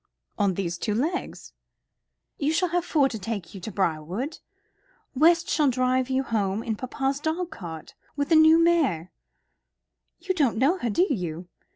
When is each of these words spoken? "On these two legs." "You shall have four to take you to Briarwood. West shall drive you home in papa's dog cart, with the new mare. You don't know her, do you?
"On 0.39 0.55
these 0.55 0.79
two 0.79 0.95
legs." 0.95 1.53
"You 2.39 2.53
shall 2.53 2.69
have 2.69 2.83
four 2.83 3.07
to 3.07 3.19
take 3.19 3.53
you 3.53 3.61
to 3.61 3.71
Briarwood. 3.71 4.39
West 5.13 5.47
shall 5.47 5.69
drive 5.69 6.09
you 6.09 6.23
home 6.23 6.63
in 6.63 6.75
papa's 6.75 7.19
dog 7.19 7.51
cart, 7.51 7.93
with 8.15 8.29
the 8.29 8.35
new 8.35 8.57
mare. 8.57 9.11
You 10.17 10.33
don't 10.33 10.57
know 10.57 10.79
her, 10.79 10.89
do 10.89 11.05
you? 11.07 11.49